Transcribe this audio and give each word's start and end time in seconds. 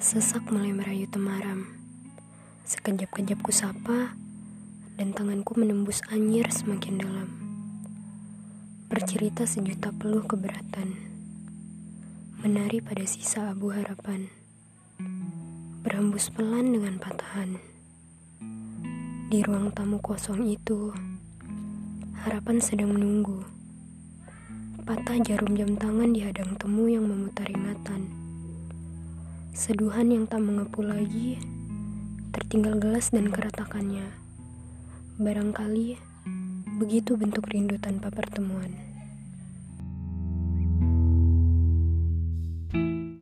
Sesak 0.00 0.48
mulai 0.48 0.72
merayu 0.72 1.04
temaram. 1.12 1.76
Sekejap-kejap 2.64 3.36
ku 3.44 3.52
sapa, 3.52 4.16
dan 4.96 5.12
tanganku 5.12 5.52
menembus 5.60 6.00
anyir 6.08 6.48
semakin 6.48 7.04
dalam. 7.04 7.28
Bercerita 8.88 9.44
sejuta 9.44 9.92
peluh 9.92 10.24
keberatan. 10.24 10.96
Menari 12.40 12.80
pada 12.80 13.04
sisa 13.04 13.52
abu 13.52 13.76
harapan. 13.76 14.32
Berhembus 15.84 16.32
pelan 16.32 16.72
dengan 16.72 16.96
patahan. 16.96 17.60
Di 19.28 19.44
ruang 19.44 19.68
tamu 19.76 20.00
kosong 20.00 20.48
itu, 20.48 20.96
harapan 22.24 22.56
sedang 22.56 22.96
menunggu. 22.96 23.44
Patah 24.80 25.20
jarum 25.20 25.52
jam 25.60 25.76
tangan 25.76 26.16
di 26.16 26.24
hadang 26.24 26.56
temu 26.56 26.88
yang 26.88 27.04
memutar 27.04 27.52
ingatan 27.52 28.19
Seduhan 29.60 30.08
yang 30.08 30.24
tak 30.24 30.40
mengepu 30.40 30.80
lagi, 30.80 31.36
tertinggal 32.32 32.80
gelas 32.80 33.12
dan 33.12 33.28
keretakannya. 33.28 34.08
Barangkali 35.20 36.00
begitu 36.80 37.20
bentuk 37.20 37.44
rindu 37.52 37.76
tanpa 37.76 38.08
pertemuan. 38.08 38.89